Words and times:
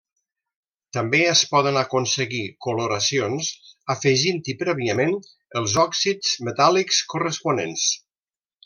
També 0.95 1.19
es 1.33 1.43
poden 1.51 1.77
aconseguir 1.81 2.41
coloracions 2.67 3.51
afegint-hi 3.97 4.57
prèviament 4.65 5.15
els 5.63 5.79
òxids 5.87 6.35
metàl·lics 6.51 7.07
corresponents. 7.15 7.91